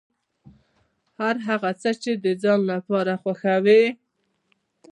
[1.19, 3.83] هر هغه څه چې د ځان لپاره خوښوې.